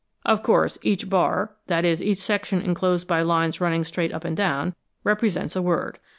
Of 0.25 0.41
course, 0.41 0.79
each 0.81 1.11
bar 1.11 1.55
that 1.67 1.85
is, 1.85 2.01
each 2.01 2.17
section 2.17 2.59
enclosed 2.59 3.07
by 3.07 3.21
lines 3.21 3.61
running 3.61 3.83
straight 3.83 4.11
up 4.11 4.23
and 4.25 4.35
down 4.35 4.73
represents 5.03 5.55
a 5.55 5.61
word. 5.61 5.99